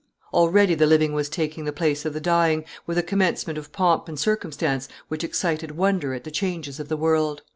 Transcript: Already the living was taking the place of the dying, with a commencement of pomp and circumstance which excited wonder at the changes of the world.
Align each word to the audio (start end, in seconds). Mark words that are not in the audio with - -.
Already 0.33 0.73
the 0.73 0.87
living 0.87 1.13
was 1.13 1.29
taking 1.29 1.65
the 1.65 1.71
place 1.71 2.05
of 2.05 2.13
the 2.13 2.19
dying, 2.19 2.65
with 2.87 2.97
a 2.97 3.03
commencement 3.03 3.59
of 3.59 3.71
pomp 3.71 4.07
and 4.09 4.17
circumstance 4.19 4.87
which 5.09 5.23
excited 5.23 5.77
wonder 5.77 6.15
at 6.15 6.23
the 6.23 6.31
changes 6.31 6.79
of 6.79 6.87
the 6.89 6.97
world. 6.97 7.43